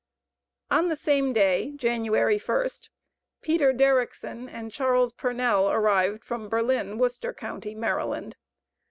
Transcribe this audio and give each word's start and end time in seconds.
On 0.71 0.87
the 0.89 0.95
same 0.95 1.31
day 1.31 1.73
(January 1.75 2.39
1st), 2.39 2.89
PETER 3.43 3.71
DERRICKSON 3.71 4.49
and 4.49 4.71
CHARLES 4.71 5.13
PURNELL 5.13 5.69
arrived 5.69 6.23
from 6.23 6.49
Berlin, 6.49 6.97
Worcester 6.97 7.35
county, 7.35 7.75
Maryland. 7.75 8.35